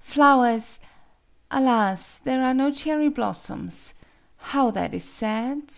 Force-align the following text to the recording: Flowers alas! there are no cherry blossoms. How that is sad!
Flowers 0.00 0.80
alas! 1.48 2.18
there 2.18 2.42
are 2.44 2.52
no 2.52 2.72
cherry 2.72 3.08
blossoms. 3.08 3.94
How 4.50 4.72
that 4.72 4.92
is 4.92 5.04
sad! 5.04 5.74